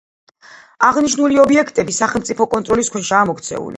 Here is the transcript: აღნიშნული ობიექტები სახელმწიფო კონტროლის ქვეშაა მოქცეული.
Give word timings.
აღნიშნული 0.87 1.37
ობიექტები 1.43 1.95
სახელმწიფო 1.99 2.49
კონტროლის 2.55 2.91
ქვეშაა 2.97 3.29
მოქცეული. 3.33 3.69